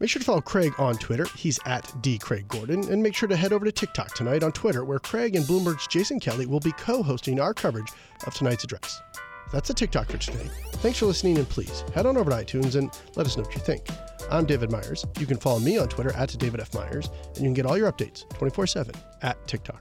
Make 0.01 0.11
sure 0.11 0.21
to 0.21 0.27
follow 0.27 0.41
Craig 0.41 0.73
on 0.79 0.97
Twitter. 0.97 1.27
He's 1.37 1.59
at 1.67 1.85
dcraiggordon. 2.03 2.91
And 2.91 3.03
make 3.03 3.15
sure 3.15 3.29
to 3.29 3.37
head 3.37 3.53
over 3.53 3.65
to 3.65 3.87
TicToc 3.87 4.13
tonight 4.15 4.43
on 4.43 4.53
Twitter, 4.53 4.85
where 4.85 4.99
Craig 4.99 5.37
and 5.37 5.45
Bloomberg's 5.45 5.87
Jason 5.87 6.19
Kelly 6.19 6.47
will 6.47 6.61
be 6.61 6.73
co 6.73 7.03
hosting 7.03 7.41
our 7.41 7.55
coverage 7.55 7.91
of 8.27 8.35
tonight's 8.35 8.65
address. 8.65 9.01
That's 9.53 9.71
a 9.71 9.75
TicToc 9.75 10.11
for 10.11 10.19
today. 10.19 10.49
Thanks 10.75 10.99
for 10.99 11.07
listening, 11.07 11.39
and 11.39 11.49
please 11.49 11.85
head 11.95 12.07
on 12.07 12.17
over 12.17 12.31
to 12.31 12.37
iTunes 12.37 12.77
and 12.77 12.91
let 13.17 13.27
us 13.27 13.37
know 13.37 13.45
what 13.45 13.55
you 13.55 13.61
think. 13.61 13.87
I'm 14.31 14.47
David 14.47 14.71
Meyers. 14.71 15.05
You 15.19 15.27
can 15.27 15.37
follow 15.39 15.59
me 15.61 15.79
on 15.79 15.89
Twitter 15.89 16.13
at 16.15 16.37
David 16.39 16.61
F. 16.61 16.75
Meyers, 16.75 17.09
and 17.29 17.39
you 17.39 17.45
can 17.45 17.55
get 17.55 17.67
all 17.67 17.77
your 17.79 17.91
updates 17.91 18.29
24 18.31 18.67
7 18.67 18.95
at 19.23 19.45
TicToc. 19.47 19.81